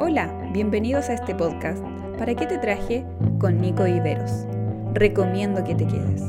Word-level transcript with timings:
Hola, 0.00 0.32
bienvenidos 0.52 1.08
a 1.08 1.14
este 1.14 1.34
podcast. 1.34 1.82
¿Para 2.20 2.32
qué 2.32 2.46
te 2.46 2.56
traje? 2.58 3.04
Con 3.40 3.60
Nico 3.60 3.84
Iberos. 3.84 4.30
Recomiendo 4.94 5.64
que 5.64 5.74
te 5.74 5.88
quedes. 5.88 6.22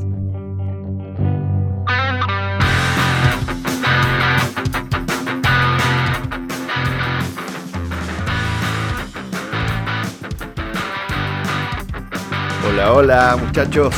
Hola, 12.68 12.94
hola 12.94 13.38
muchachos, 13.40 13.94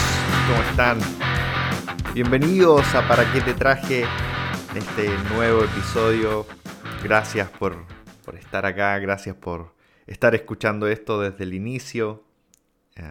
¿cómo 0.50 0.62
están? 0.70 0.98
Bienvenidos 2.14 2.94
a 2.94 3.08
Para 3.08 3.24
qué 3.32 3.40
te 3.40 3.54
traje 3.54 4.04
este 4.76 5.10
nuevo 5.34 5.64
episodio. 5.64 6.46
Gracias 7.02 7.50
por, 7.52 7.78
por 8.24 8.36
estar 8.36 8.66
acá, 8.66 8.98
gracias 9.00 9.36
por 9.36 9.74
estar 10.08 10.36
escuchando 10.36 10.88
esto 10.88 11.22
desde 11.22 11.44
el 11.44 11.54
inicio. 11.54 12.24
Eh, 12.96 13.04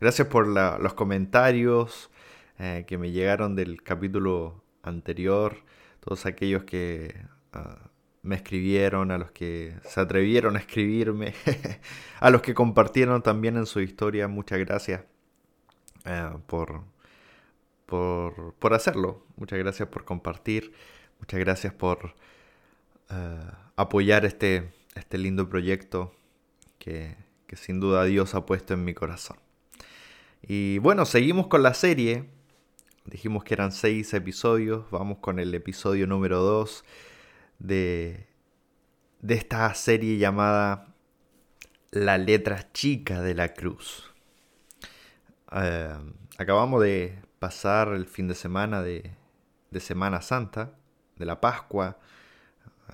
gracias 0.00 0.28
por 0.28 0.46
los 0.46 0.94
comentarios 0.94 2.10
eh, 2.58 2.84
que 2.86 2.98
me 2.98 3.10
llegaron 3.10 3.54
del 3.54 3.82
capítulo 3.82 4.62
anterior, 4.82 5.56
todos 6.00 6.26
aquellos 6.26 6.64
que 6.64 7.14
ah, 7.52 7.90
me 8.22 8.36
escribieron, 8.36 9.10
a 9.10 9.18
los 9.18 9.30
que 9.30 9.76
se 9.84 10.00
atrevieron 10.00 10.56
a 10.56 10.60
escribirme, 10.60 11.34
a 12.20 12.30
los 12.30 12.42
que 12.42 12.54
compartieron 12.54 13.22
también 13.22 13.56
en 13.56 13.66
su 13.66 13.80
historia, 13.80 14.28
muchas 14.28 14.58
gracias 14.58 15.02
eh, 16.04 16.30
por, 16.46 16.82
por, 17.86 18.54
por, 18.54 18.74
hacerlo, 18.74 19.24
muchas 19.36 19.58
gracias 19.58 19.88
por 19.88 20.04
compartir, 20.04 20.72
muchas 21.20 21.40
gracias 21.40 21.72
por 21.72 22.14
apoyar 23.78 24.24
este, 24.24 24.72
este 24.96 25.18
lindo 25.18 25.48
proyecto 25.48 26.12
que, 26.80 27.16
sin 27.52 27.78
duda 27.78 28.04
Dios 28.04 28.34
ha 28.34 28.44
puesto 28.44 28.74
en 28.74 28.84
mi 28.84 28.92
corazón. 28.92 29.38
Y 30.42 30.78
bueno, 30.78 31.06
seguimos 31.06 31.46
con 31.46 31.62
la 31.62 31.74
serie. 31.74 32.28
Dijimos 33.04 33.44
que 33.44 33.54
eran 33.54 33.70
seis 33.70 34.12
episodios. 34.14 34.90
Vamos 34.90 35.18
con 35.18 35.38
el 35.38 35.54
episodio 35.54 36.08
número 36.08 36.40
dos 36.40 36.84
de, 37.60 38.26
de 39.20 39.34
esta 39.34 39.72
serie 39.74 40.18
llamada 40.18 40.92
La 41.92 42.18
letra 42.18 42.72
chica 42.72 43.22
de 43.22 43.34
la 43.34 43.54
cruz. 43.54 44.12
Eh, 45.52 45.96
acabamos 46.36 46.82
de 46.82 47.16
pasar 47.38 47.92
el 47.92 48.06
fin 48.06 48.26
de 48.26 48.34
semana 48.34 48.82
de, 48.82 49.12
de 49.70 49.80
Semana 49.80 50.20
Santa, 50.20 50.72
de 51.14 51.26
la 51.26 51.40
Pascua. 51.40 52.00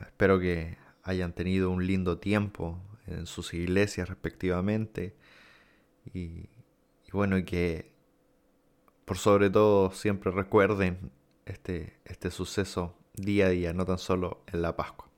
Espero 0.01 0.41
que 0.41 0.84
hayan 1.05 1.33
tenido 1.33 1.71
un 1.71 1.87
lindo 1.87 2.19
tiempo 2.19 2.81
en 3.07 3.27
sus 3.27 3.55
iglesias 3.55 4.09
respectivamente. 4.09 5.15
Y, 6.13 6.49
bueno, 7.13 7.39
y 7.39 7.45
que 7.45 7.93
por 9.05 9.19
sobre 9.19 9.51
todo 9.51 9.91
siempre 9.93 10.33
recuerden 10.33 11.11
este, 11.47 11.99
este 12.05 12.31
suceso 12.31 12.97
día 13.15 13.47
a 13.47 13.51
día, 13.51 13.73
no 13.73 13.85
tan 13.85 13.99
solo 13.99 14.43
en 14.53 14.63
la 14.63 14.77
Pascua. 14.77 15.09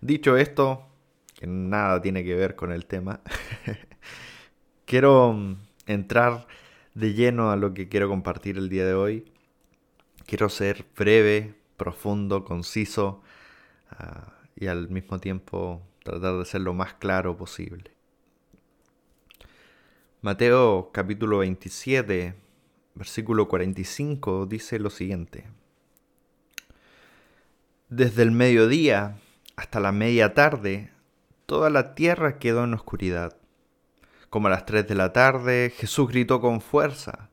Dicho 0.00 0.36
esto, 0.36 0.86
que 1.34 1.46
nada 1.46 2.00
tiene 2.00 2.22
que 2.22 2.34
ver 2.34 2.54
con 2.54 2.70
el 2.70 2.86
tema, 2.86 3.20
quiero 4.84 5.32
mm, 5.32 5.56
entrar 5.86 6.46
de 6.94 7.14
lleno 7.14 7.50
a 7.50 7.56
lo 7.56 7.72
que 7.74 7.88
quiero 7.88 8.08
compartir 8.08 8.58
el 8.58 8.68
día 8.68 8.86
de 8.86 8.94
hoy. 8.94 9.32
Quiero 10.26 10.48
ser 10.48 10.84
breve, 10.96 11.54
profundo, 11.76 12.44
conciso 12.44 13.22
ah, 13.90 14.39
y 14.60 14.66
al 14.66 14.90
mismo 14.90 15.18
tiempo 15.18 15.82
tratar 16.04 16.36
de 16.36 16.44
ser 16.44 16.60
lo 16.60 16.74
más 16.74 16.94
claro 16.94 17.36
posible. 17.36 17.90
Mateo 20.20 20.90
capítulo 20.92 21.38
27, 21.38 22.34
versículo 22.94 23.48
45 23.48 24.44
dice 24.44 24.78
lo 24.78 24.90
siguiente. 24.90 25.48
Desde 27.88 28.22
el 28.22 28.30
mediodía 28.30 29.16
hasta 29.56 29.80
la 29.80 29.92
media 29.92 30.34
tarde, 30.34 30.92
toda 31.46 31.70
la 31.70 31.94
tierra 31.94 32.38
quedó 32.38 32.64
en 32.64 32.74
oscuridad. 32.74 33.38
Como 34.28 34.48
a 34.48 34.50
las 34.50 34.66
tres 34.66 34.86
de 34.86 34.94
la 34.94 35.12
tarde, 35.12 35.72
Jesús 35.74 36.08
gritó 36.08 36.40
con 36.40 36.60
fuerza, 36.60 37.30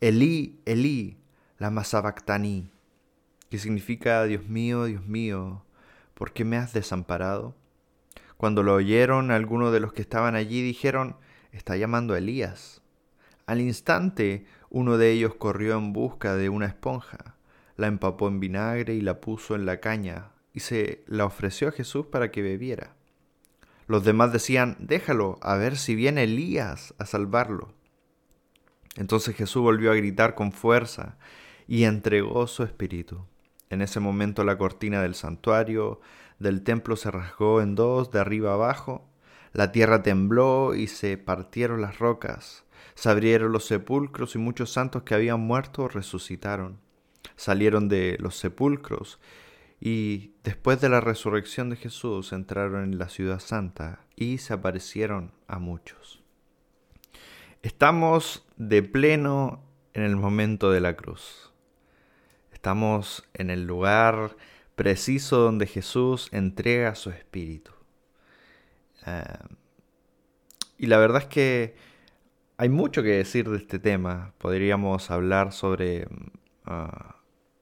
Elí, 0.00 0.60
Elí, 0.64 1.18
lama 1.58 1.84
sabactani, 1.84 2.70
que 3.50 3.58
significa, 3.58 4.24
Dios 4.24 4.46
mío, 4.48 4.86
Dios 4.86 5.04
mío, 5.06 5.63
¿por 6.14 6.32
qué 6.32 6.44
me 6.44 6.56
has 6.56 6.72
desamparado? 6.72 7.54
Cuando 8.36 8.62
lo 8.62 8.74
oyeron, 8.74 9.30
algunos 9.30 9.72
de 9.72 9.80
los 9.80 9.92
que 9.92 10.02
estaban 10.02 10.34
allí 10.34 10.62
dijeron, 10.62 11.16
está 11.52 11.76
llamando 11.76 12.14
a 12.14 12.18
Elías. 12.18 12.82
Al 13.46 13.60
instante, 13.60 14.46
uno 14.70 14.96
de 14.98 15.12
ellos 15.12 15.34
corrió 15.34 15.76
en 15.76 15.92
busca 15.92 16.34
de 16.34 16.48
una 16.48 16.66
esponja, 16.66 17.36
la 17.76 17.86
empapó 17.86 18.28
en 18.28 18.40
vinagre 18.40 18.94
y 18.94 19.00
la 19.00 19.20
puso 19.20 19.54
en 19.54 19.66
la 19.66 19.80
caña, 19.80 20.30
y 20.52 20.60
se 20.60 21.04
la 21.06 21.24
ofreció 21.24 21.68
a 21.68 21.72
Jesús 21.72 22.06
para 22.06 22.30
que 22.30 22.42
bebiera. 22.42 22.94
Los 23.86 24.04
demás 24.04 24.32
decían, 24.32 24.76
déjalo, 24.78 25.38
a 25.42 25.56
ver 25.56 25.76
si 25.76 25.94
viene 25.94 26.24
Elías 26.24 26.94
a 26.98 27.06
salvarlo. 27.06 27.74
Entonces 28.96 29.36
Jesús 29.36 29.62
volvió 29.62 29.90
a 29.90 29.96
gritar 29.96 30.34
con 30.34 30.52
fuerza 30.52 31.18
y 31.66 31.84
entregó 31.84 32.46
su 32.46 32.62
espíritu. 32.62 33.26
En 33.70 33.82
ese 33.82 34.00
momento 34.00 34.44
la 34.44 34.58
cortina 34.58 35.02
del 35.02 35.14
santuario 35.14 36.00
del 36.38 36.62
templo 36.62 36.96
se 36.96 37.10
rasgó 37.10 37.60
en 37.60 37.74
dos 37.74 38.10
de 38.10 38.20
arriba 38.20 38.54
abajo, 38.54 39.08
la 39.52 39.72
tierra 39.72 40.02
tembló 40.02 40.74
y 40.74 40.88
se 40.88 41.16
partieron 41.16 41.80
las 41.80 41.98
rocas, 41.98 42.64
se 42.94 43.08
abrieron 43.08 43.52
los 43.52 43.64
sepulcros 43.66 44.34
y 44.34 44.38
muchos 44.38 44.72
santos 44.72 45.04
que 45.04 45.14
habían 45.14 45.40
muerto 45.40 45.88
resucitaron. 45.88 46.80
Salieron 47.36 47.88
de 47.88 48.16
los 48.20 48.36
sepulcros 48.36 49.20
y 49.80 50.32
después 50.44 50.80
de 50.80 50.88
la 50.88 51.00
resurrección 51.00 51.70
de 51.70 51.76
Jesús 51.76 52.32
entraron 52.32 52.84
en 52.84 52.98
la 52.98 53.08
ciudad 53.08 53.40
santa 53.40 54.00
y 54.16 54.38
se 54.38 54.52
aparecieron 54.52 55.32
a 55.46 55.58
muchos. 55.58 56.22
Estamos 57.62 58.46
de 58.56 58.82
pleno 58.82 59.62
en 59.94 60.02
el 60.02 60.16
momento 60.16 60.70
de 60.70 60.80
la 60.80 60.96
cruz. 60.96 61.53
Estamos 62.64 63.22
en 63.34 63.50
el 63.50 63.66
lugar 63.66 64.36
preciso 64.74 65.36
donde 65.36 65.66
Jesús 65.66 66.30
entrega 66.32 66.94
su 66.94 67.10
espíritu. 67.10 67.72
Eh, 69.04 69.22
y 70.78 70.86
la 70.86 70.96
verdad 70.96 71.20
es 71.20 71.28
que 71.28 71.74
hay 72.56 72.70
mucho 72.70 73.02
que 73.02 73.10
decir 73.10 73.50
de 73.50 73.58
este 73.58 73.78
tema. 73.78 74.32
Podríamos 74.38 75.10
hablar 75.10 75.52
sobre 75.52 76.08
ah, 76.64 77.16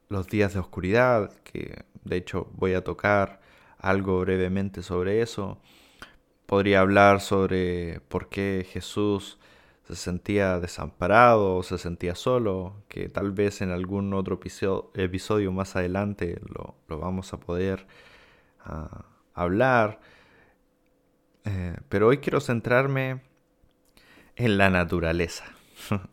los 0.09 0.29
días 0.29 0.55
de 0.55 0.61
oscuridad, 0.61 1.33
que 1.43 1.85
de 2.05 2.17
hecho 2.17 2.49
voy 2.53 2.75
a 2.75 2.85
tocar 2.85 3.41
algo 3.79 4.21
brevemente 4.21 4.85
sobre 4.85 5.21
eso. 5.21 5.61
Podría 6.47 6.79
hablar 6.79 7.21
sobre 7.21 7.99
por 8.07 8.29
qué 8.29 8.65
Jesús 8.71 9.41
se 9.87 9.97
sentía 9.97 10.61
desamparado 10.61 11.57
o 11.57 11.63
se 11.63 11.79
sentía 11.79 12.15
solo, 12.15 12.83
que 12.89 13.09
tal 13.09 13.33
vez 13.33 13.61
en 13.63 13.71
algún 13.71 14.15
otro 14.15 14.39
episodio, 14.95 15.53
más 15.53 15.77
adelante 15.77 16.41
lo, 16.49 16.77
vamos 16.89 17.33
a 17.33 17.41
poder 17.41 17.87
ah, 18.61 19.05
hablar. 19.35 20.01
Eh, 21.45 21.77
pero 21.89 22.09
hoy 22.09 22.19
quiero 22.19 22.41
centrarme 22.41 23.23
en 24.37 24.59
la 24.59 24.71
naturaleza. 24.71 25.45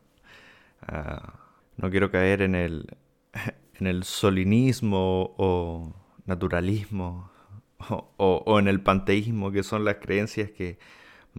Ah, 0.92 1.34
no 1.76 1.92
quiero 1.92 2.10
caer 2.10 2.42
en 2.42 2.56
el, 2.56 2.98
en 3.76 3.86
el 3.86 4.06
solinismo 4.06 5.36
o 5.38 5.94
naturalismo 6.26 7.30
o 8.18 8.60
en 8.60 8.68
el 8.70 8.82
panteísmo, 8.82 9.52
que 9.52 9.62
son 9.62 9.84
las 9.84 9.98
creencias 9.98 10.50
que 10.50 10.80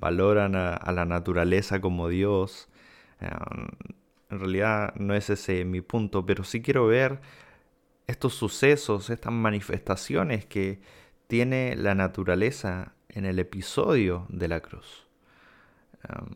valoran 0.00 0.56
a, 0.56 0.92
la 0.92 1.04
naturaleza 1.04 1.80
como 1.80 2.08
Dios. 2.08 2.68
Em, 3.20 3.68
en 4.30 4.40
realidad 4.40 4.94
no 4.96 5.14
es 5.14 5.30
ese 5.30 5.64
mi 5.64 5.80
punto, 5.82 6.24
pero 6.26 6.44
sí 6.44 6.62
quiero 6.62 6.86
ver 6.86 7.20
estos 8.06 8.34
sucesos, 8.34 9.10
estas 9.10 9.32
manifestaciones 9.32 10.46
que 10.46 10.80
tiene 11.28 11.76
la 11.76 11.94
naturaleza 11.94 12.94
en 13.08 13.24
el 13.24 13.38
episodio 13.38 14.26
de 14.30 14.48
la 14.48 14.60
cruz. 14.60 15.06
Em, 16.08 16.34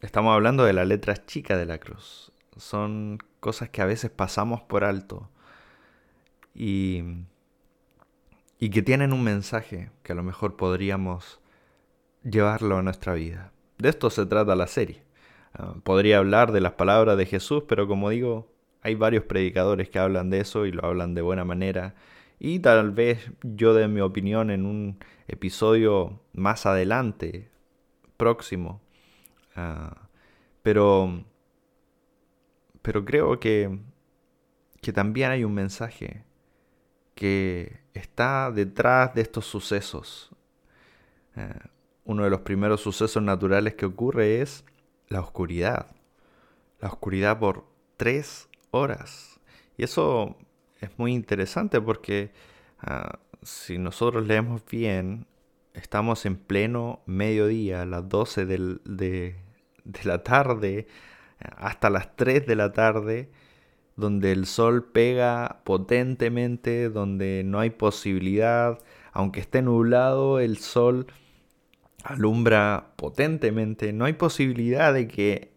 estamos 0.00 0.32
hablando 0.34 0.64
de 0.64 0.72
las 0.72 0.86
letras 0.86 1.26
chicas 1.26 1.58
de 1.58 1.66
la 1.66 1.78
cruz. 1.78 2.32
Son 2.56 3.18
cosas 3.40 3.68
que 3.70 3.82
a 3.82 3.86
veces 3.86 4.10
pasamos 4.10 4.62
por 4.62 4.84
alto 4.84 5.28
y, 6.54 7.02
y 8.58 8.70
que 8.70 8.82
tienen 8.82 9.12
un 9.12 9.22
mensaje 9.22 9.90
que 10.02 10.12
a 10.12 10.14
lo 10.14 10.22
mejor 10.22 10.56
podríamos 10.56 11.40
llevarlo 12.28 12.78
a 12.78 12.82
nuestra 12.82 13.14
vida. 13.14 13.52
De 13.78 13.88
esto 13.88 14.10
se 14.10 14.26
trata 14.26 14.56
la 14.56 14.66
serie. 14.66 15.02
Ah, 15.54 15.74
podría 15.82 16.18
hablar 16.18 16.52
de 16.52 16.60
las 16.60 16.72
palabras 16.72 17.16
de 17.16 17.26
Jesús, 17.26 17.64
pero 17.68 17.86
como 17.86 18.10
digo, 18.10 18.52
hay 18.82 18.94
varios 18.94 19.24
predicadores 19.24 19.88
que 19.88 19.98
hablan 19.98 20.30
de 20.30 20.40
eso 20.40 20.66
y 20.66 20.72
lo 20.72 20.84
hablan 20.84 21.14
de 21.14 21.22
buena 21.22 21.44
manera 21.44 21.94
Y 22.38 22.60
tal 22.60 22.92
vez 22.92 23.30
yo 23.42 23.74
de 23.74 23.88
mi 23.88 24.00
opinión 24.00 24.50
en 24.50 24.66
un 24.66 24.98
episodio 25.28 26.20
más 26.34 26.66
adelante, 26.66 27.50
próximo. 28.16 28.80
Ah, 29.56 30.08
pero, 30.62 31.24
pero 32.82 33.04
creo 33.04 33.40
que, 33.40 33.78
que 34.82 34.92
también 34.92 35.30
hay 35.30 35.44
un 35.44 35.54
mensaje 35.54 36.24
que 37.14 37.80
está 37.94 38.50
detrás 38.52 39.14
de 39.14 39.22
estos 39.22 39.46
sucesos. 39.46 40.30
Eh, 41.36 41.58
uno 42.06 42.24
de 42.24 42.30
los 42.30 42.40
primeros 42.40 42.80
sucesos 42.80 43.22
naturales 43.22 43.74
que 43.74 43.84
ocurre 43.84 44.40
es 44.40 44.64
la 45.08 45.20
oscuridad. 45.20 45.94
La 46.80 46.88
oscuridad 46.88 47.38
por 47.38 47.66
tres 47.96 48.48
horas. 48.70 49.40
Y 49.76 49.84
eso 49.84 50.36
es 50.80 50.90
muy 50.98 51.12
interesante 51.12 51.80
porque 51.80 52.32
ah, 52.78 53.18
si 53.42 53.78
nosotros 53.78 54.26
leemos 54.26 54.62
bien, 54.70 55.26
estamos 55.74 56.26
en 56.26 56.36
pleno 56.36 57.00
mediodía, 57.06 57.84
las 57.84 58.08
12 58.08 58.46
de, 58.46 58.78
de, 58.84 59.36
la 60.04 60.22
tarde, 60.22 60.86
hasta 61.56 61.90
las 61.90 62.14
3 62.16 62.46
de 62.46 62.56
la 62.56 62.72
tarde, 62.72 63.30
donde 63.96 64.32
el 64.32 64.46
sol 64.46 64.84
pega 64.84 65.60
potentemente, 65.64 66.88
donde 66.88 67.42
no 67.44 67.58
hay 67.58 67.70
posibilidad, 67.70 68.78
aunque 69.12 69.40
esté 69.40 69.62
nublado, 69.62 70.38
el 70.38 70.58
sol 70.58 71.06
alumbra 72.06 72.92
potentemente, 72.96 73.92
no 73.92 74.04
hay 74.04 74.14
posibilidad 74.14 74.94
de 74.94 75.08
que 75.08 75.52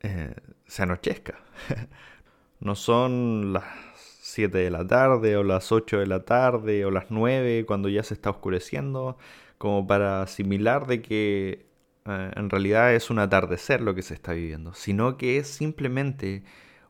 eh, 0.00 0.34
se 0.66 0.82
anochezca. 0.82 1.38
no 2.60 2.74
son 2.74 3.52
las 3.52 3.64
7 3.94 4.56
de 4.56 4.70
la 4.70 4.86
tarde 4.86 5.36
o 5.36 5.42
las 5.42 5.72
8 5.72 5.98
de 5.98 6.06
la 6.06 6.24
tarde 6.24 6.84
o 6.84 6.90
las 6.90 7.10
9 7.10 7.64
cuando 7.66 7.88
ya 7.88 8.02
se 8.02 8.14
está 8.14 8.30
oscureciendo, 8.30 9.18
como 9.58 9.86
para 9.86 10.22
asimilar 10.22 10.86
de 10.86 11.02
que 11.02 11.66
eh, 12.06 12.30
en 12.34 12.50
realidad 12.50 12.94
es 12.94 13.10
un 13.10 13.18
atardecer 13.18 13.80
lo 13.80 13.94
que 13.94 14.02
se 14.02 14.14
está 14.14 14.32
viviendo, 14.32 14.72
sino 14.74 15.16
que 15.16 15.38
es 15.38 15.48
simplemente 15.48 16.44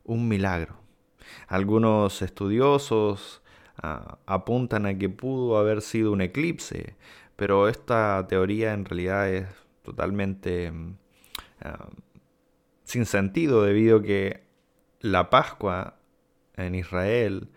un 0.05 0.29
milagro. 0.29 0.77
Algunos 1.49 2.23
estudiosos 2.23 3.43
ah, 3.83 4.19
apuntan 4.27 4.87
a 4.87 4.97
que 4.99 5.09
pudo 5.09 5.59
haber 5.59 5.83
sido 5.83 6.13
un 6.13 6.21
eclipse, 6.21 6.97
pero 7.41 7.71
esta 7.71 8.27
teoría 8.29 8.75
en 8.75 8.85
realidad 8.85 9.31
es 9.31 9.47
totalmente 9.83 10.71
mm, 10.71 10.97
ah, 11.63 11.89
sin 12.85 13.07
sentido 13.07 13.63
debido 13.63 13.97
a 13.97 14.03
que 14.03 14.45
la 15.01 15.31
Pascua 15.31 15.97
en 16.59 16.75
Israel 16.75 17.49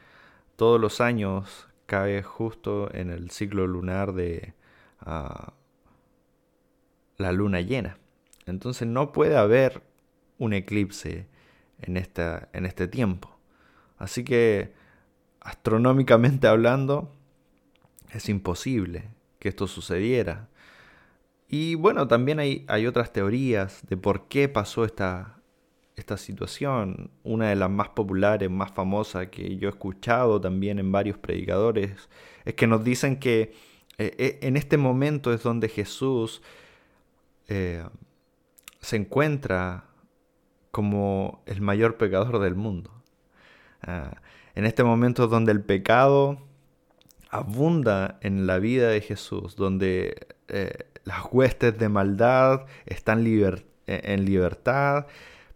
todos 0.55 0.79
los 0.79 1.01
años 1.01 1.67
cae 1.85 2.23
justo 2.23 2.95
en 2.95 3.09
el 3.09 3.29
ciclo 3.29 3.67
lunar 3.67 4.13
de 4.13 4.53
ah, 5.01 5.51
la 7.17 7.33
luna 7.33 7.59
llena. 7.59 7.97
Entonces 8.45 8.87
no 8.87 9.11
puede 9.11 9.35
haber 9.35 9.81
un 10.37 10.53
eclipse 10.53 11.27
en, 11.81 11.97
esta, 11.97 12.47
en 12.53 12.65
este 12.65 12.87
tiempo. 12.87 13.37
Así 13.97 14.23
que, 14.23 14.73
astronómicamente 15.41 16.47
hablando, 16.47 17.13
es 18.13 18.29
imposible 18.29 19.11
que 19.43 19.49
esto 19.49 19.67
sucediera. 19.67 20.47
Y 21.49 21.75
bueno, 21.75 22.07
también 22.07 22.39
hay, 22.39 22.63
hay 22.69 22.87
otras 22.87 23.11
teorías 23.11 23.85
de 23.89 23.97
por 23.97 24.29
qué 24.29 24.47
pasó 24.47 24.85
esta, 24.85 25.41
esta 25.97 26.15
situación. 26.15 27.11
Una 27.23 27.49
de 27.49 27.57
las 27.57 27.69
más 27.69 27.89
populares, 27.89 28.49
más 28.49 28.71
famosas 28.71 29.27
que 29.27 29.57
yo 29.57 29.67
he 29.67 29.71
escuchado 29.71 30.39
también 30.39 30.79
en 30.79 30.93
varios 30.93 31.17
predicadores, 31.17 32.07
es 32.45 32.53
que 32.53 32.67
nos 32.67 32.85
dicen 32.85 33.19
que 33.19 33.53
eh, 33.97 34.15
eh, 34.17 34.39
en 34.43 34.55
este 34.55 34.77
momento 34.77 35.33
es 35.33 35.43
donde 35.43 35.67
Jesús 35.67 36.41
eh, 37.49 37.83
se 38.79 38.95
encuentra 38.95 39.89
como 40.71 41.43
el 41.47 41.59
mayor 41.59 41.97
pecador 41.97 42.39
del 42.39 42.55
mundo. 42.55 42.91
Ah, 43.81 44.21
en 44.55 44.65
este 44.65 44.85
momento 44.85 45.27
donde 45.27 45.51
el 45.51 45.61
pecado 45.61 46.39
abunda 47.33 48.19
en 48.21 48.45
la 48.45 48.59
vida 48.59 48.89
de 48.89 49.01
Jesús, 49.01 49.55
donde 49.55 50.27
eh, 50.49 50.85
las 51.03 51.25
huestes 51.31 51.77
de 51.79 51.89
maldad 51.89 52.67
están 52.85 53.25
eh, 53.25 53.63
en 53.87 54.23
libertad, 54.23 55.07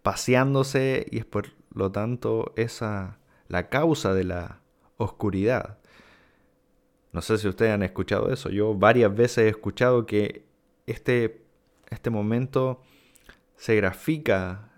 paseándose, 0.02 1.06
y 1.12 1.18
es 1.18 1.24
por 1.24 1.46
lo 1.72 1.92
tanto 1.92 2.52
esa 2.56 3.18
la 3.46 3.68
causa 3.68 4.12
de 4.12 4.24
la 4.24 4.60
oscuridad. 4.96 5.78
No 7.12 7.22
sé 7.22 7.38
si 7.38 7.46
ustedes 7.46 7.72
han 7.72 7.84
escuchado 7.84 8.32
eso. 8.32 8.50
Yo 8.50 8.74
varias 8.74 9.14
veces 9.14 9.38
he 9.38 9.48
escuchado 9.48 10.04
que 10.04 10.44
este, 10.86 11.46
este 11.90 12.10
momento 12.10 12.82
se 13.56 13.76
grafica 13.76 14.72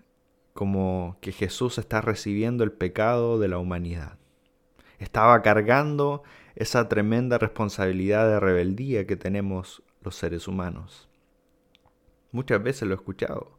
como 0.53 1.17
que 1.19 1.31
Jesús 1.31 1.79
está 1.79 1.99
recibiendo 2.01 2.63
el 2.63 2.71
pecado 2.71 3.39
de 3.39 3.47
la 3.47 3.57
humanidad. 3.57 4.19
Estaba 4.99 5.41
cargando 5.41 6.21
esa 6.55 6.89
tremenda 6.89 7.37
responsabilidad 7.37 8.27
de 8.27 8.39
rebeldía 8.39 9.07
que 9.07 9.15
tenemos 9.15 9.83
los 10.01 10.15
seres 10.15 10.47
humanos. 10.47 11.07
Muchas 12.31 12.61
veces 12.63 12.87
lo 12.87 12.93
he 12.93 12.97
escuchado. 12.97 13.57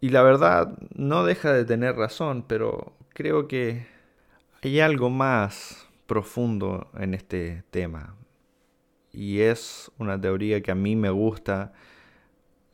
Y 0.00 0.10
la 0.10 0.22
verdad 0.22 0.78
no 0.94 1.24
deja 1.24 1.52
de 1.52 1.64
tener 1.64 1.96
razón, 1.96 2.44
pero 2.46 2.92
creo 3.10 3.48
que 3.48 3.86
hay 4.62 4.80
algo 4.80 5.10
más 5.10 5.86
profundo 6.06 6.90
en 6.98 7.14
este 7.14 7.64
tema. 7.70 8.14
Y 9.12 9.40
es 9.40 9.90
una 9.98 10.20
teoría 10.20 10.62
que 10.62 10.70
a 10.70 10.74
mí 10.74 10.94
me 10.94 11.10
gusta, 11.10 11.72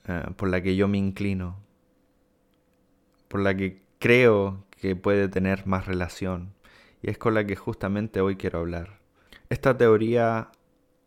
eh, 0.08 0.24
por 0.36 0.48
la 0.48 0.60
que 0.60 0.74
yo 0.74 0.88
me 0.88 0.98
inclino 0.98 1.62
por 3.32 3.40
la 3.40 3.56
que 3.56 3.80
creo 3.98 4.62
que 4.78 4.94
puede 4.94 5.26
tener 5.26 5.66
más 5.66 5.86
relación 5.86 6.52
y 7.02 7.10
es 7.10 7.18
con 7.18 7.34
la 7.34 7.44
que 7.44 7.56
justamente 7.56 8.20
hoy 8.20 8.36
quiero 8.36 8.60
hablar. 8.60 9.00
Esta 9.50 9.76
teoría 9.76 10.52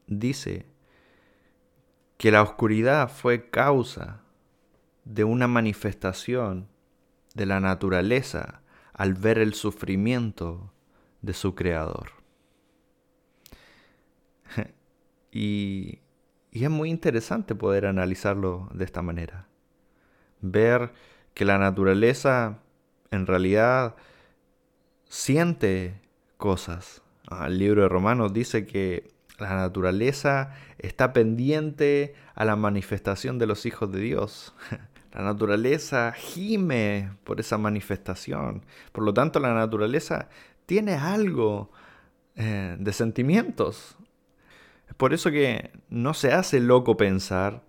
dice 0.07 0.65
que 2.17 2.31
la 2.31 2.43
oscuridad 2.43 3.09
fue 3.09 3.49
causa 3.49 4.21
de 5.05 5.23
una 5.23 5.47
manifestación 5.47 6.67
de 7.33 7.45
la 7.45 7.59
naturaleza 7.59 8.61
al 8.93 9.13
ver 9.13 9.39
el 9.39 9.53
sufrimiento 9.53 10.71
de 11.21 11.33
su 11.33 11.55
creador. 11.55 12.11
y, 15.31 15.99
y, 16.51 16.63
es 16.63 16.69
muy 16.69 16.89
interesante 16.89 17.55
poder 17.55 17.85
analizarlo 17.85 18.69
de 18.73 18.85
esta 18.85 19.01
manera. 19.01 19.47
Ver 20.41 20.93
que 21.33 21.45
la 21.45 21.57
naturaleza 21.57 22.59
en 23.11 23.27
realidad 23.27 23.95
siente 25.09 25.99
cosas. 26.37 27.01
Ah, 27.27 27.47
el 27.47 27.57
libro 27.57 27.83
de 27.83 27.89
Romanos 27.89 28.33
dice 28.33 28.65
que 28.65 29.07
la 29.39 29.55
naturaleza 29.55 30.53
está 30.77 31.13
pendiente 31.13 32.15
a 32.35 32.45
la 32.45 32.55
manifestación 32.55 33.39
de 33.39 33.47
los 33.47 33.65
hijos 33.65 33.91
de 33.91 33.99
Dios. 33.99 34.53
La 35.13 35.21
naturaleza 35.21 36.11
gime 36.11 37.13
por 37.23 37.39
esa 37.39 37.57
manifestación. 37.57 38.65
Por 38.91 39.05
lo 39.05 39.13
tanto, 39.13 39.39
la 39.39 39.53
naturaleza 39.53 40.27
tiene 40.65 40.95
algo 40.95 41.71
eh, 42.35 42.75
de 42.77 42.91
sentimientos. 42.91 43.95
Es 44.89 44.93
por 44.95 45.13
eso 45.13 45.31
que 45.31 45.71
no 45.89 46.13
se 46.13 46.33
hace 46.33 46.59
loco 46.59 46.97
pensar 46.97 47.63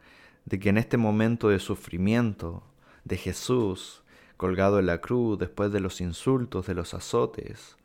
de 0.44 0.58
que 0.58 0.70
en 0.70 0.76
este 0.76 0.96
momento 0.96 1.48
de 1.48 1.60
sufrimiento, 1.60 2.64
de 3.04 3.16
Jesús 3.16 4.02
colgado 4.36 4.78
en 4.78 4.86
la 4.86 5.00
cruz 5.00 5.38
después 5.38 5.72
de 5.72 5.80
los 5.80 6.00
insultos, 6.00 6.66
de 6.66 6.74
los 6.74 6.94
azotes, 6.94 7.76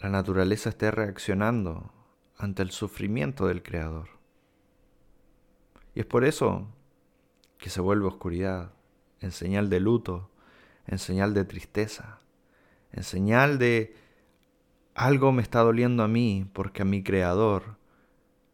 la 0.00 0.08
naturaleza 0.10 0.70
esté 0.70 0.90
reaccionando 0.90 1.92
ante 2.36 2.62
el 2.62 2.70
sufrimiento 2.70 3.46
del 3.46 3.62
Creador. 3.62 4.08
Y 5.94 6.00
es 6.00 6.06
por 6.06 6.24
eso 6.24 6.68
que 7.58 7.70
se 7.70 7.80
vuelve 7.80 8.06
oscuridad, 8.06 8.72
en 9.20 9.32
señal 9.32 9.70
de 9.70 9.80
luto, 9.80 10.30
en 10.86 10.98
señal 10.98 11.32
de 11.34 11.44
tristeza, 11.44 12.20
en 12.92 13.02
señal 13.02 13.58
de 13.58 13.96
algo 14.94 15.32
me 15.32 15.42
está 15.42 15.60
doliendo 15.60 16.02
a 16.02 16.08
mí 16.08 16.48
porque 16.52 16.82
a 16.82 16.86
mi 16.86 17.02
Creador 17.02 17.76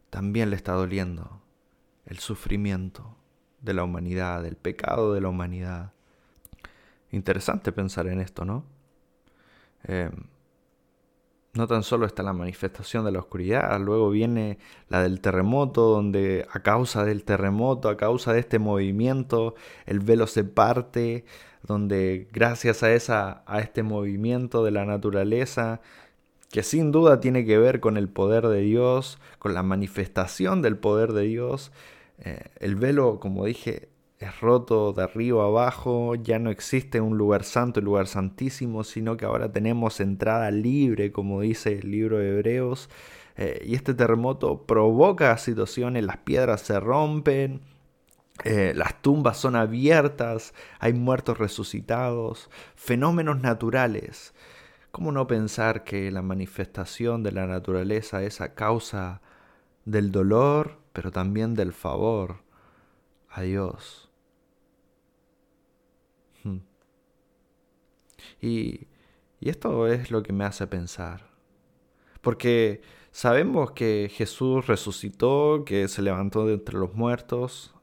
también 0.09 0.49
le 0.49 0.55
está 0.55 0.73
doliendo 0.73 1.41
el 2.05 2.19
sufrimiento 2.19 3.17
de 3.61 3.73
la 3.73 3.83
humanidad, 3.83 4.43
del 4.43 4.57
pecado 4.57 5.13
de 5.13 5.21
la 5.21 5.29
humanidad. 5.29 5.92
Interesante 7.13 7.71
pensar 7.71 8.07
en 8.07 8.19
esto, 8.19 8.43
¿no? 8.43 8.65
Eh, 9.83 10.09
no 11.53 11.67
tan 11.67 11.83
solo 11.83 12.07
está 12.07 12.23
la 12.23 12.33
manifestación 12.33 13.05
de 13.05 13.11
la 13.11 13.19
oscuridad, 13.19 13.79
luego 13.79 14.09
viene 14.09 14.57
la 14.89 15.03
del 15.03 15.21
terremoto, 15.21 15.89
donde 15.89 16.47
a 16.51 16.61
causa 16.61 17.05
del 17.05 17.23
terremoto, 17.23 17.89
a 17.89 17.97
causa 17.97 18.33
de 18.33 18.39
este 18.39 18.57
movimiento, 18.57 19.53
el 19.85 19.99
velo 19.99 20.25
se 20.25 20.43
parte, 20.43 21.25
donde 21.61 22.27
gracias 22.33 22.81
a, 22.81 22.91
esa, 22.91 23.43
a 23.45 23.59
este 23.59 23.83
movimiento 23.83 24.63
de 24.63 24.71
la 24.71 24.85
naturaleza, 24.85 25.81
que 26.49 26.63
sin 26.63 26.91
duda 26.91 27.19
tiene 27.19 27.45
que 27.45 27.59
ver 27.59 27.79
con 27.79 27.95
el 27.95 28.09
poder 28.09 28.47
de 28.47 28.61
Dios, 28.61 29.19
con 29.37 29.53
la 29.53 29.61
manifestación 29.61 30.63
del 30.63 30.77
poder 30.77 31.13
de 31.13 31.23
Dios. 31.23 31.71
Eh, 32.17 32.49
el 32.59 32.75
velo, 32.75 33.19
como 33.19 33.45
dije, 33.45 33.92
es 34.23 34.41
roto 34.41 34.93
de 34.93 35.03
arriba 35.03 35.45
abajo, 35.45 36.15
ya 36.15 36.39
no 36.39 36.49
existe 36.49 37.01
un 37.01 37.17
lugar 37.17 37.43
santo 37.43 37.79
y 37.79 37.83
lugar 37.83 38.07
santísimo, 38.07 38.83
sino 38.83 39.17
que 39.17 39.25
ahora 39.25 39.51
tenemos 39.51 39.99
entrada 39.99 40.51
libre, 40.51 41.11
como 41.11 41.41
dice 41.41 41.79
el 41.79 41.91
libro 41.91 42.17
de 42.17 42.29
Hebreos. 42.29 42.89
Eh, 43.35 43.63
y 43.65 43.75
este 43.75 43.93
terremoto 43.93 44.65
provoca 44.65 45.37
situaciones, 45.37 46.03
las 46.03 46.17
piedras 46.17 46.61
se 46.61 46.79
rompen, 46.79 47.61
eh, 48.43 48.73
las 48.75 49.01
tumbas 49.01 49.37
son 49.37 49.55
abiertas, 49.55 50.53
hay 50.79 50.93
muertos 50.93 51.37
resucitados, 51.37 52.49
fenómenos 52.75 53.41
naturales. 53.41 54.33
¿Cómo 54.91 55.11
no 55.11 55.27
pensar 55.27 55.83
que 55.83 56.11
la 56.11 56.21
manifestación 56.21 57.23
de 57.23 57.31
la 57.31 57.47
naturaleza 57.47 58.23
es 58.23 58.41
a 58.41 58.53
causa 58.53 59.21
del 59.85 60.11
dolor, 60.11 60.77
pero 60.93 61.11
también 61.11 61.55
del 61.55 61.73
favor 61.73 62.37
a 63.29 63.41
Dios? 63.41 64.12
Y, 68.41 68.87
y 69.39 69.49
esto 69.49 69.87
es 69.87 70.11
lo 70.11 70.23
que 70.23 70.33
me 70.33 70.45
hace 70.45 70.67
pensar. 70.67 71.29
Porque 72.21 72.81
sabemos 73.11 73.71
que 73.71 74.11
Jesús 74.13 74.67
resucitó, 74.67 75.63
que 75.65 75.87
se 75.87 76.01
levantó 76.01 76.45
de 76.45 76.53
entre 76.53 76.77
los 76.77 76.93
muertos, 76.93 77.73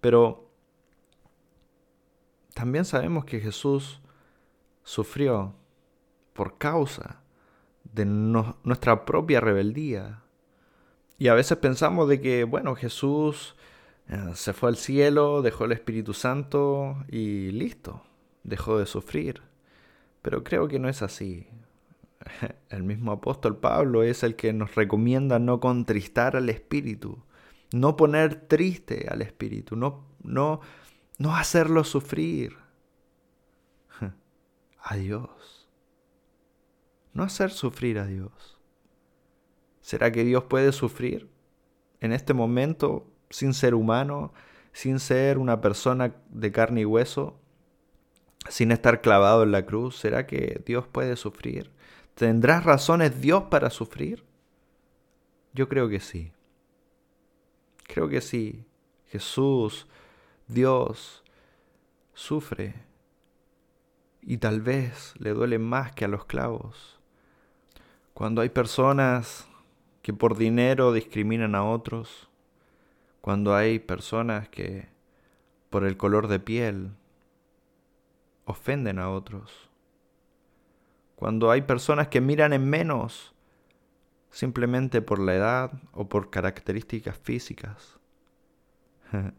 pero 0.00 0.50
también 2.54 2.84
sabemos 2.84 3.24
que 3.24 3.40
Jesús 3.40 4.00
sufrió 4.82 5.54
por 6.32 6.58
causa 6.58 7.22
de 7.84 8.04
nuestra 8.04 9.04
propia 9.04 9.40
rebeldía. 9.40 10.22
Y 11.18 11.28
a 11.28 11.34
veces 11.34 11.58
pensamos 11.58 12.08
de 12.08 12.20
que, 12.20 12.44
bueno, 12.44 12.74
Jesús 12.74 13.56
eh, 14.08 14.32
se 14.34 14.52
fue 14.52 14.68
al 14.68 14.76
cielo, 14.76 15.42
dejó 15.42 15.64
el 15.64 15.72
Espíritu 15.72 16.12
Santo 16.12 17.04
y 17.08 17.50
listo, 17.52 18.02
dejó 18.44 18.78
de 18.78 18.86
sufrir. 18.86 19.42
Pero 20.22 20.44
creo 20.44 20.68
que 20.68 20.78
no 20.78 20.88
es 20.88 21.02
así. 21.02 21.48
El 22.70 22.84
mismo 22.84 23.12
apóstol 23.12 23.58
Pablo 23.58 24.02
es 24.02 24.22
el 24.22 24.36
que 24.36 24.52
nos 24.52 24.74
recomienda 24.74 25.38
no 25.38 25.60
contristar 25.60 26.36
al 26.36 26.48
Espíritu 26.48 27.22
no 27.74 27.96
poner 27.96 28.36
triste 28.36 29.08
al 29.10 29.20
espíritu, 29.20 29.76
no, 29.76 30.06
no, 30.22 30.60
no 31.18 31.34
hacerlo 31.34 31.84
sufrir. 31.84 32.56
A 34.80 34.96
Dios. 34.96 35.68
No 37.12 37.24
hacer 37.24 37.50
sufrir 37.50 37.98
a 38.00 38.06
Dios. 38.06 38.58
¿Será 39.80 40.10
que 40.10 40.24
Dios 40.24 40.44
puede 40.44 40.72
sufrir 40.72 41.30
en 42.00 42.12
este 42.12 42.34
momento 42.34 43.06
sin 43.30 43.54
ser 43.54 43.76
humano, 43.76 44.32
sin 44.72 44.98
ser 44.98 45.38
una 45.38 45.60
persona 45.60 46.16
de 46.30 46.50
carne 46.50 46.80
y 46.80 46.84
hueso, 46.84 47.38
sin 48.48 48.72
estar 48.72 49.00
clavado 49.00 49.42
en 49.42 49.52
la 49.52 49.66
cruz? 49.66 49.96
¿Será 49.96 50.26
que 50.26 50.62
Dios 50.66 50.86
puede 50.86 51.16
sufrir? 51.16 51.70
¿Tendrá 52.14 52.60
razones 52.60 53.20
Dios 53.20 53.44
para 53.44 53.70
sufrir? 53.70 54.24
Yo 55.52 55.68
creo 55.68 55.88
que 55.88 56.00
sí. 56.00 56.32
Creo 57.86 58.08
que 58.08 58.20
sí. 58.20 58.64
Jesús, 59.06 59.86
Dios, 60.48 61.24
sufre 62.14 62.74
y 64.22 64.38
tal 64.38 64.60
vez 64.60 65.14
le 65.18 65.30
duele 65.30 65.58
más 65.58 65.92
que 65.92 66.04
a 66.04 66.08
los 66.08 66.24
clavos. 66.24 66.98
Cuando 68.14 68.40
hay 68.40 68.48
personas 68.48 69.46
que 70.02 70.12
por 70.12 70.36
dinero 70.36 70.92
discriminan 70.92 71.54
a 71.54 71.64
otros, 71.64 72.28
cuando 73.20 73.54
hay 73.54 73.78
personas 73.78 74.48
que 74.48 74.88
por 75.70 75.84
el 75.84 75.96
color 75.96 76.28
de 76.28 76.38
piel 76.38 76.90
ofenden 78.44 78.98
a 78.98 79.10
otros, 79.10 79.70
cuando 81.16 81.50
hay 81.50 81.62
personas 81.62 82.08
que 82.08 82.20
miran 82.20 82.52
en 82.52 82.68
menos 82.68 83.34
simplemente 84.30 85.00
por 85.00 85.20
la 85.20 85.34
edad 85.34 85.72
o 85.92 86.08
por 86.08 86.28
características 86.28 87.16
físicas. 87.16 88.00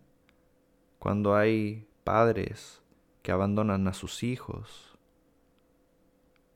Cuando 0.99 1.35
hay 1.35 1.85
padres 2.05 2.81
que 3.21 3.33
abandonan 3.33 3.87
a 3.89 3.93
sus 3.93 4.23
hijos. 4.23 4.97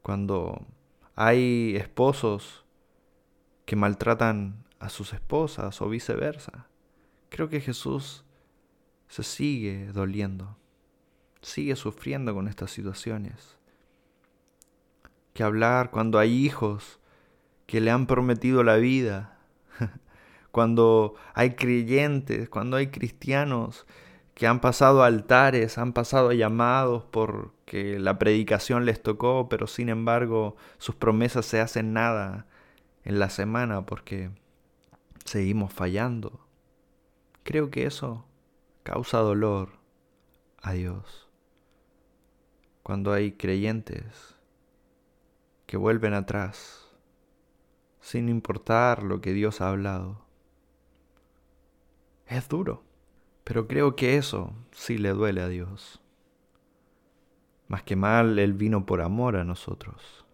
Cuando 0.01 0.65
hay 1.15 1.75
esposos 1.75 2.65
que 3.65 3.75
maltratan 3.75 4.63
a 4.79 4.87
sus 4.87 5.13
esposas 5.13 5.81
o 5.81 5.89
viceversa. 5.89 6.67
Creo 7.27 7.49
que 7.49 7.59
Jesús 7.59 8.23
se 9.09 9.23
sigue 9.23 9.91
doliendo, 9.91 10.55
sigue 11.41 11.75
sufriendo 11.75 12.33
con 12.33 12.47
estas 12.47 12.71
situaciones. 12.71 13.57
Que 15.33 15.43
hablar 15.43 15.91
cuando 15.91 16.19
hay 16.19 16.33
hijos 16.33 16.99
que 17.65 17.81
le 17.81 17.91
han 17.91 18.07
prometido 18.07 18.63
la 18.63 18.77
vida, 18.77 19.37
cuando 20.51 21.15
hay 21.33 21.51
creyentes, 21.51 22.49
cuando 22.49 22.77
hay 22.77 22.87
cristianos 22.87 23.85
que 24.33 24.47
han 24.47 24.61
pasado 24.61 25.03
altares, 25.03 25.77
han 25.77 25.93
pasado 25.93 26.31
llamados 26.31 27.03
porque 27.11 27.99
la 27.99 28.17
predicación 28.17 28.85
les 28.85 29.03
tocó, 29.03 29.49
pero 29.49 29.67
sin 29.67 29.89
embargo 29.89 30.55
sus 30.77 30.95
promesas 30.95 31.45
se 31.45 31.59
hacen 31.59 31.93
nada 31.93 32.47
en 33.03 33.19
la 33.19 33.29
semana 33.29 33.85
porque 33.85 34.31
seguimos 35.25 35.73
fallando. 35.73 36.39
Creo 37.43 37.69
que 37.69 37.85
eso 37.85 38.25
causa 38.83 39.19
dolor 39.19 39.69
a 40.61 40.73
Dios. 40.73 41.28
Cuando 42.89 43.13
hay 43.13 43.33
creyentes 43.33 44.35
que 45.67 45.77
vuelven 45.77 46.15
atrás 46.15 46.89
sin 48.01 48.29
importar 48.29 49.03
lo 49.03 49.21
que 49.21 49.31
Dios 49.31 49.61
ha 49.61 49.69
hablado. 49.69 50.25
Es 52.25 52.49
duro, 52.49 52.81
pero 53.43 53.67
creo 53.67 53.95
que 53.95 54.17
eso 54.17 54.55
sí 54.71 54.97
le 54.97 55.09
duele 55.09 55.41
a 55.41 55.49
Dios. 55.49 56.01
Más 57.67 57.83
que 57.83 57.95
mal, 57.95 58.39
Él 58.39 58.53
vino 58.53 58.87
por 58.87 59.01
amor 59.01 59.35
a 59.35 59.43
nosotros. 59.43 60.25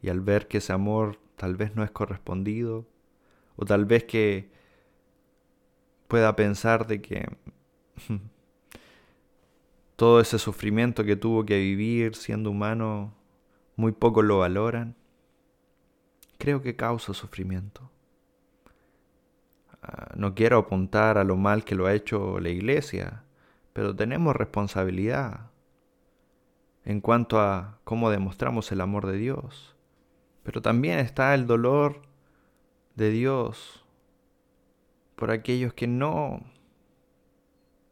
Y 0.00 0.08
al 0.08 0.20
ver 0.20 0.46
que 0.46 0.58
ese 0.58 0.72
amor 0.72 1.18
tal 1.34 1.56
vez 1.56 1.74
no 1.74 1.82
es 1.82 1.90
correspondido, 1.90 2.86
o 3.56 3.64
tal 3.64 3.86
vez 3.86 4.04
que 4.04 4.52
pueda 6.06 6.36
pensar 6.36 6.86
de 6.86 7.02
que 7.02 7.28
todo 10.00 10.18
ese 10.18 10.38
sufrimiento 10.38 11.04
que 11.04 11.14
tuvo 11.14 11.44
que 11.44 11.58
vivir 11.58 12.16
siendo 12.16 12.50
humano, 12.50 13.12
muy 13.76 13.92
poco 13.92 14.22
lo 14.22 14.38
valoran, 14.38 14.96
creo 16.38 16.62
que 16.62 16.74
causa 16.74 17.12
sufrimiento. 17.12 17.90
Ah, 19.82 20.12
no 20.16 20.34
quiero 20.34 20.56
apuntar 20.56 21.18
a 21.18 21.24
lo 21.24 21.36
mal 21.36 21.66
que 21.66 21.74
lo 21.74 21.84
ha 21.84 21.92
hecho 21.92 22.40
la 22.40 22.48
iglesia, 22.48 23.24
pero 23.74 23.94
tenemos 23.94 24.34
responsabilidad 24.34 25.50
en 26.86 27.02
cuanto 27.02 27.38
a 27.38 27.78
cómo 27.84 28.08
demostramos 28.08 28.72
el 28.72 28.80
amor 28.80 29.06
de 29.06 29.18
Dios. 29.18 29.76
Pero 30.44 30.62
también 30.62 30.98
está 30.98 31.34
el 31.34 31.46
dolor 31.46 32.00
de 32.94 33.10
Dios 33.10 33.84
por 35.14 35.30
aquellos 35.30 35.74
que 35.74 35.86
no 35.86 36.40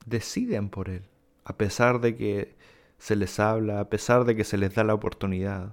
deciden 0.07 0.71
por 0.71 0.89
Él, 0.89 1.03
a 1.49 1.57
pesar 1.57 2.01
de 2.01 2.15
que 2.15 2.57
se 2.99 3.17
les 3.17 3.41
habla, 3.41 3.81
a 3.81 3.89
pesar 3.89 4.25
de 4.27 4.37
que 4.37 4.45
se 4.45 4.59
les 4.59 4.75
da 4.75 4.85
la 4.85 4.93
oportunidad. 4.93 5.73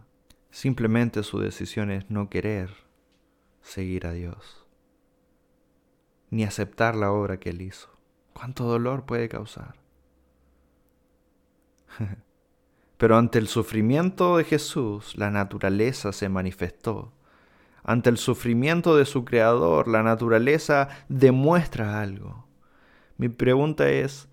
Simplemente 0.50 1.22
su 1.22 1.38
decisión 1.40 1.92
es 1.92 2.10
no 2.10 2.30
querer 2.30 2.70
seguir 3.62 4.08
a 4.08 4.14
Dios, 4.14 4.66
ni 6.30 6.46
aceptar 6.46 6.96
la 6.96 7.12
obra 7.12 7.42
que 7.42 7.50
Él 7.50 7.62
hizo. 7.62 7.90
¿Cuánto 8.32 8.64
dolor 8.64 9.06
puede 9.06 9.28
causar? 9.28 9.76
Pero 12.98 13.18
ante 13.18 13.38
el 13.38 13.50
sufrimiento 13.50 14.38
de 14.38 14.46
Jesús, 14.46 15.18
la 15.18 15.30
naturaleza 15.30 16.14
se 16.14 16.30
manifestó. 16.30 17.12
Ante 17.84 18.10
el 18.10 18.18
sufrimiento 18.18 18.96
de 18.96 19.04
su 19.04 19.26
Creador, 19.26 19.90
la 19.90 20.04
naturaleza 20.04 20.88
demuestra 21.10 22.00
algo. 22.00 22.48
Mi 23.18 23.28
pregunta 23.28 23.90
es, 23.90 24.30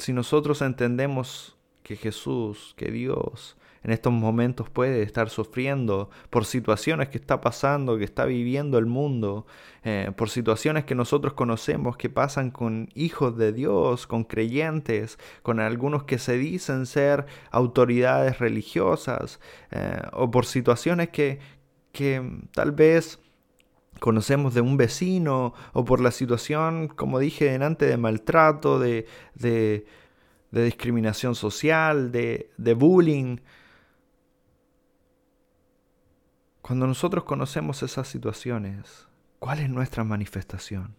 si 0.00 0.12
nosotros 0.12 0.62
entendemos 0.62 1.56
que 1.82 1.96
Jesús, 1.96 2.74
que 2.76 2.90
Dios, 2.90 3.56
en 3.82 3.92
estos 3.92 4.12
momentos 4.12 4.68
puede 4.68 5.02
estar 5.02 5.30
sufriendo 5.30 6.10
por 6.28 6.44
situaciones 6.44 7.08
que 7.08 7.18
está 7.18 7.40
pasando, 7.40 7.96
que 7.96 8.04
está 8.04 8.26
viviendo 8.26 8.78
el 8.78 8.86
mundo, 8.86 9.46
eh, 9.84 10.12
por 10.16 10.28
situaciones 10.28 10.84
que 10.84 10.94
nosotros 10.94 11.32
conocemos 11.32 11.96
que 11.96 12.10
pasan 12.10 12.50
con 12.50 12.90
hijos 12.94 13.36
de 13.36 13.52
Dios, 13.52 14.06
con 14.06 14.24
creyentes, 14.24 15.18
con 15.42 15.60
algunos 15.60 16.04
que 16.04 16.18
se 16.18 16.36
dicen 16.36 16.84
ser 16.86 17.24
autoridades 17.50 18.38
religiosas, 18.38 19.40
eh, 19.70 20.02
o 20.12 20.30
por 20.30 20.44
situaciones 20.44 21.08
que, 21.08 21.38
que 21.92 22.22
tal 22.52 22.72
vez 22.72 23.18
conocemos 24.00 24.54
de 24.54 24.62
un 24.62 24.76
vecino 24.76 25.54
o 25.72 25.84
por 25.84 26.00
la 26.00 26.10
situación, 26.10 26.88
como 26.88 27.20
dije 27.20 27.54
antes, 27.54 27.88
de 27.88 27.96
maltrato, 27.96 28.80
de, 28.80 29.06
de, 29.34 29.84
discriminación 30.50 31.36
social, 31.36 32.10
de, 32.10 32.50
de 32.56 32.74
bullying. 32.74 33.36
Cuando 36.62 36.86
nosotros 36.86 37.24
conocemos 37.24 37.82
esas 37.82 38.08
situaciones, 38.08 39.06
¿cuál 39.38 39.60
es 39.60 39.70
nuestra 39.70 40.02
manifestación? 40.02 40.96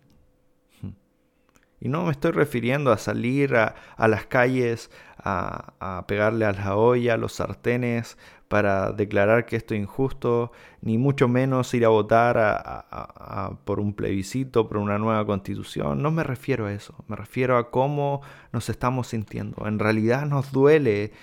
Y 1.84 1.90
no 1.90 2.06
me 2.06 2.12
estoy 2.12 2.32
refiriendo 2.32 2.92
a 2.92 3.00
salir 3.00 3.56
a, 3.56 3.74
las 3.98 4.28
calles 4.28 4.92
a, 5.18 5.74
a, 5.80 6.06
pegarle 6.06 6.46
a 6.46 6.52
la 6.52 6.76
olla, 6.76 7.16
a 7.16 7.18
los 7.18 7.34
sartenes, 7.34 8.20
para 8.52 8.92
declarar 8.92 9.46
que 9.46 9.56
esto 9.56 9.74
es 9.76 9.80
injusto, 9.80 10.52
ni 10.82 10.98
mucho 10.98 11.30
menos 11.30 11.74
ir 11.74 11.86
a 11.86 11.88
votar 11.88 13.56
por 13.64 13.80
un 13.80 13.94
plebiscito, 13.94 14.68
por 14.68 14.76
una 14.76 14.98
nueva 14.98 15.26
constitución. 15.26 16.02
No 16.02 16.12
me 16.12 16.26
refiero 16.26 16.66
a 16.66 16.74
eso, 16.74 16.94
me 17.08 17.16
refiero 17.16 17.58
a 17.58 17.72
cómo 17.72 18.22
nos 18.52 18.68
estamos 18.68 19.08
sintiendo. 19.08 19.66
En 19.68 19.80
realidad 19.80 20.26
nos 20.26 20.52
duele 20.52 21.14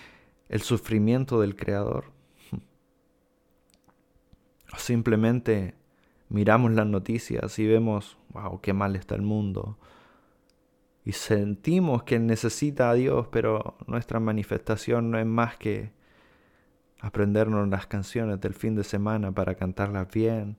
el 0.48 0.62
sufrimiento 0.62 1.38
del 1.42 1.54
Creador. 1.54 2.06
O 4.72 4.78
simplemente 4.78 5.74
miramos 6.30 6.72
las 6.72 6.86
noticias 6.86 7.58
y 7.58 7.66
vemos, 7.66 8.16
wow, 8.30 8.60
qué 8.62 8.72
mal 8.72 8.96
está 8.96 9.14
el 9.14 9.22
mundo. 9.22 9.78
Y 11.04 11.12
sentimos 11.12 12.04
que 12.04 12.18
necesita 12.18 12.88
a 12.88 12.94
Dios, 12.94 13.28
pero 13.30 13.76
nuestra 13.86 14.18
manifestación 14.18 15.10
no 15.10 15.18
es 15.18 15.26
más 15.26 15.58
que 15.58 15.97
aprendernos 17.00 17.68
las 17.68 17.86
canciones 17.86 18.40
del 18.40 18.54
fin 18.54 18.74
de 18.74 18.84
semana 18.84 19.32
para 19.32 19.54
cantarlas 19.54 20.10
bien, 20.10 20.58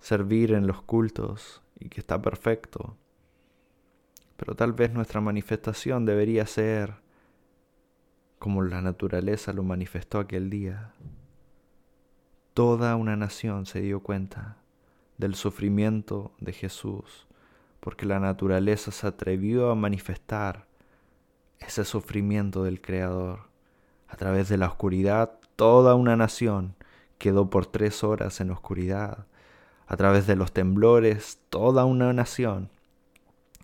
servir 0.00 0.52
en 0.52 0.66
los 0.66 0.82
cultos 0.82 1.62
y 1.78 1.88
que 1.88 2.00
está 2.00 2.20
perfecto. 2.20 2.96
Pero 4.36 4.54
tal 4.54 4.72
vez 4.72 4.92
nuestra 4.92 5.20
manifestación 5.20 6.04
debería 6.04 6.46
ser 6.46 6.94
como 8.38 8.62
la 8.62 8.82
naturaleza 8.82 9.52
lo 9.52 9.62
manifestó 9.62 10.18
aquel 10.18 10.50
día. 10.50 10.92
Toda 12.54 12.96
una 12.96 13.16
nación 13.16 13.66
se 13.66 13.80
dio 13.80 14.00
cuenta 14.00 14.58
del 15.18 15.34
sufrimiento 15.34 16.32
de 16.38 16.52
Jesús, 16.52 17.26
porque 17.80 18.06
la 18.06 18.20
naturaleza 18.20 18.90
se 18.90 19.06
atrevió 19.06 19.70
a 19.70 19.74
manifestar 19.74 20.66
ese 21.58 21.84
sufrimiento 21.84 22.64
del 22.64 22.80
Creador 22.80 23.48
a 24.08 24.16
través 24.16 24.48
de 24.48 24.58
la 24.58 24.68
oscuridad 24.68 25.35
Toda 25.56 25.94
una 25.94 26.16
nación 26.16 26.76
quedó 27.18 27.48
por 27.48 27.66
tres 27.66 28.04
horas 28.04 28.40
en 28.40 28.50
oscuridad. 28.50 29.26
A 29.86 29.96
través 29.96 30.26
de 30.26 30.36
los 30.36 30.52
temblores, 30.52 31.40
toda 31.48 31.84
una 31.84 32.12
nación 32.12 32.70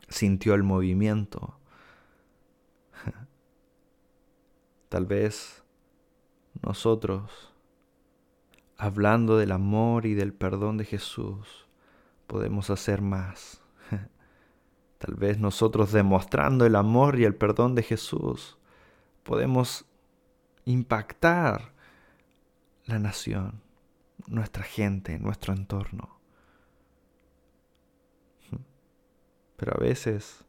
sintió 0.08 0.54
el 0.54 0.62
movimiento. 0.62 1.54
Tal 4.88 5.06
vez 5.06 5.62
nosotros, 6.62 7.52
hablando 8.76 9.36
del 9.36 9.52
amor 9.52 10.06
y 10.06 10.14
del 10.14 10.32
perdón 10.32 10.78
de 10.78 10.84
Jesús, 10.84 11.66
podemos 12.26 12.70
hacer 12.70 13.02
más. 13.02 13.60
Tal 14.98 15.14
vez 15.16 15.38
nosotros 15.38 15.92
demostrando 15.92 16.64
el 16.64 16.76
amor 16.76 17.18
y 17.18 17.24
el 17.24 17.34
perdón 17.34 17.74
de 17.74 17.82
Jesús, 17.82 18.56
podemos 19.24 19.84
impactar 20.64 21.71
la 22.86 22.98
nación, 22.98 23.62
nuestra 24.26 24.64
gente, 24.64 25.18
nuestro 25.18 25.52
entorno. 25.52 26.18
Pero 29.56 29.74
a 29.76 29.80
veces 29.80 30.44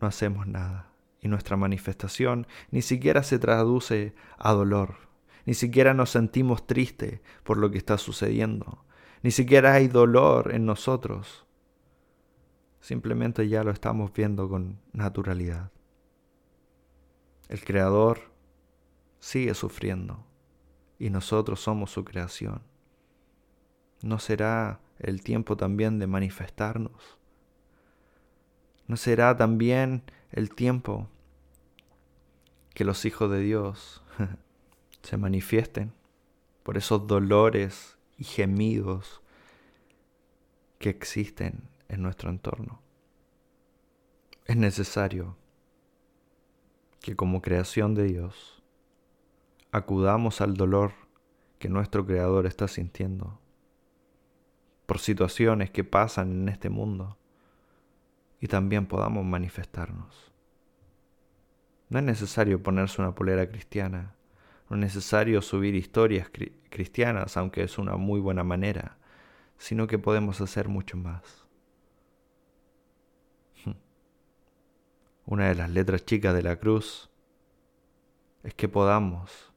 no 0.00 0.08
hacemos 0.08 0.46
nada 0.46 0.92
y 1.20 1.28
nuestra 1.28 1.56
manifestación 1.56 2.46
ni 2.70 2.82
siquiera 2.82 3.22
se 3.22 3.38
traduce 3.38 4.14
a 4.36 4.52
dolor, 4.52 4.96
ni 5.46 5.54
siquiera 5.54 5.94
nos 5.94 6.10
sentimos 6.10 6.66
tristes 6.66 7.20
por 7.44 7.56
lo 7.56 7.70
que 7.70 7.78
está 7.78 7.98
sucediendo, 7.98 8.84
ni 9.22 9.30
siquiera 9.30 9.74
hay 9.74 9.88
dolor 9.88 10.54
en 10.54 10.66
nosotros. 10.66 11.46
Simplemente 12.80 13.48
ya 13.48 13.64
lo 13.64 13.70
estamos 13.70 14.12
viendo 14.12 14.48
con 14.48 14.80
naturalidad. 14.92 15.72
El 17.48 17.64
Creador 17.64 18.32
sigue 19.18 19.54
sufriendo 19.54 20.27
y 20.98 21.10
nosotros 21.10 21.60
somos 21.60 21.90
su 21.90 22.04
creación. 22.04 22.62
¿No 24.02 24.18
será 24.18 24.80
el 24.98 25.22
tiempo 25.22 25.56
también 25.56 25.98
de 25.98 26.06
manifestarnos? 26.06 27.18
¿No 28.86 28.96
será 28.96 29.36
también 29.36 30.02
el 30.32 30.54
tiempo 30.54 31.08
que 32.74 32.84
los 32.84 33.04
hijos 33.04 33.30
de 33.30 33.40
Dios 33.40 34.02
se 35.02 35.16
manifiesten 35.16 35.92
por 36.62 36.76
esos 36.76 37.06
dolores 37.06 37.98
y 38.16 38.24
gemidos 38.24 39.20
que 40.78 40.90
existen 40.90 41.68
en 41.88 42.02
nuestro 42.02 42.30
entorno? 42.30 42.80
Es 44.46 44.56
necesario 44.56 45.36
que 47.00 47.14
como 47.14 47.42
creación 47.42 47.94
de 47.94 48.04
Dios 48.04 48.57
acudamos 49.70 50.40
al 50.40 50.54
dolor 50.54 50.92
que 51.58 51.68
nuestro 51.68 52.06
Creador 52.06 52.46
está 52.46 52.68
sintiendo 52.68 53.38
por 54.86 54.98
situaciones 54.98 55.70
que 55.70 55.84
pasan 55.84 56.32
en 56.32 56.48
este 56.48 56.70
mundo 56.70 57.18
y 58.40 58.46
también 58.46 58.86
podamos 58.86 59.24
manifestarnos. 59.24 60.32
No 61.90 61.98
es 61.98 62.04
necesario 62.04 62.62
ponerse 62.62 63.02
una 63.02 63.14
polera 63.14 63.48
cristiana, 63.48 64.14
no 64.68 64.76
es 64.76 64.80
necesario 64.80 65.42
subir 65.42 65.74
historias 65.74 66.30
cristianas, 66.70 67.36
aunque 67.36 67.62
es 67.62 67.78
una 67.78 67.96
muy 67.96 68.20
buena 68.20 68.44
manera, 68.44 68.98
sino 69.56 69.86
que 69.86 69.98
podemos 69.98 70.40
hacer 70.40 70.68
mucho 70.68 70.96
más. 70.96 71.46
Una 75.26 75.48
de 75.48 75.54
las 75.54 75.70
letras 75.70 76.04
chicas 76.04 76.34
de 76.34 76.42
la 76.42 76.56
cruz 76.56 77.10
es 78.42 78.54
que 78.54 78.68
podamos 78.68 79.47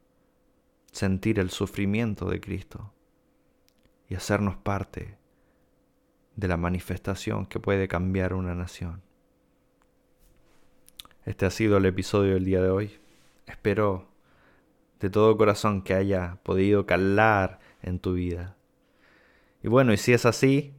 sentir 0.92 1.40
el 1.40 1.50
sufrimiento 1.50 2.26
de 2.28 2.40
Cristo 2.40 2.92
y 4.08 4.14
hacernos 4.14 4.56
parte 4.56 5.16
de 6.36 6.48
la 6.48 6.56
manifestación 6.56 7.46
que 7.46 7.58
puede 7.58 7.88
cambiar 7.88 8.34
una 8.34 8.54
nación. 8.54 9.02
Este 11.24 11.46
ha 11.46 11.50
sido 11.50 11.78
el 11.78 11.86
episodio 11.86 12.34
del 12.34 12.44
día 12.44 12.62
de 12.62 12.70
hoy. 12.70 12.98
Espero 13.46 14.08
de 15.00 15.10
todo 15.10 15.36
corazón 15.36 15.82
que 15.82 15.94
haya 15.94 16.38
podido 16.42 16.86
calar 16.86 17.58
en 17.82 17.98
tu 17.98 18.14
vida. 18.14 18.56
Y 19.62 19.68
bueno, 19.68 19.92
y 19.92 19.96
si 19.96 20.12
es 20.12 20.26
así, 20.26 20.74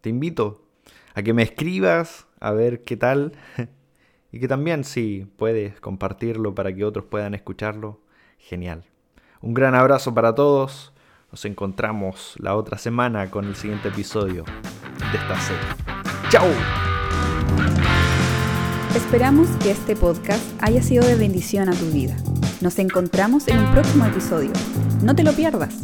te 0.00 0.10
invito 0.10 0.66
a 1.14 1.22
que 1.22 1.32
me 1.32 1.42
escribas 1.42 2.26
a 2.40 2.52
ver 2.52 2.84
qué 2.84 2.96
tal 2.96 3.32
y 4.32 4.40
que 4.40 4.48
también 4.48 4.84
si 4.84 5.26
puedes 5.36 5.80
compartirlo 5.80 6.54
para 6.54 6.74
que 6.74 6.84
otros 6.84 7.06
puedan 7.06 7.34
escucharlo, 7.34 8.00
genial. 8.38 8.84
Un 9.44 9.52
gran 9.52 9.74
abrazo 9.74 10.14
para 10.14 10.34
todos. 10.34 10.90
Nos 11.30 11.44
encontramos 11.44 12.32
la 12.38 12.56
otra 12.56 12.78
semana 12.78 13.30
con 13.30 13.44
el 13.44 13.56
siguiente 13.56 13.88
episodio 13.88 14.42
de 15.12 15.18
esta 15.18 15.38
serie. 15.38 15.62
¡Chao! 16.30 16.48
Esperamos 18.96 19.48
que 19.62 19.72
este 19.72 19.96
podcast 19.96 20.42
haya 20.62 20.82
sido 20.82 21.04
de 21.04 21.16
bendición 21.16 21.68
a 21.68 21.72
tu 21.72 21.84
vida. 21.90 22.16
Nos 22.62 22.78
encontramos 22.78 23.46
en 23.48 23.58
un 23.58 23.70
próximo 23.72 24.06
episodio. 24.06 24.52
No 25.02 25.14
te 25.14 25.22
lo 25.22 25.32
pierdas. 25.32 25.74